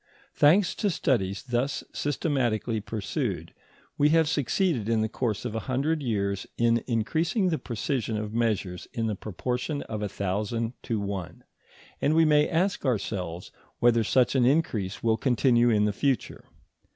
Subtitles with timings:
[0.33, 3.53] ]Thanks to studies thus systematically pursued,
[3.99, 8.33] we have succeeded in the course of a hundred years in increasing the precision of
[8.33, 11.43] measures in the proportion of a thousand to one,
[12.01, 16.45] and we may ask ourselves whether such an increase will continue in the future.